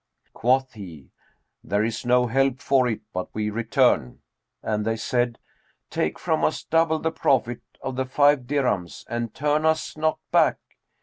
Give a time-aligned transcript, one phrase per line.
[0.33, 1.11] Quoth he,
[1.63, 4.19] 'There is no help for it but we return;'
[4.63, 5.37] and they said,
[5.91, 10.63] 'Take from us double the profit of the five dirhams, and turn us not back.'